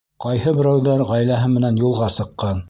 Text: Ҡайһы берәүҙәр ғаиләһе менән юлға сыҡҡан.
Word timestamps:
Ҡайһы 0.23 0.53
берәүҙәр 0.59 1.03
ғаиләһе 1.11 1.51
менән 1.59 1.79
юлға 1.85 2.13
сыҡҡан. 2.17 2.59